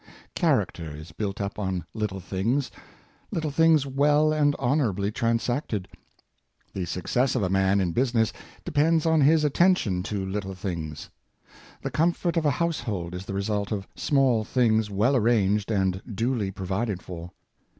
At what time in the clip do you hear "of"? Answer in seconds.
7.35-7.43, 12.35-12.47, 13.71-13.87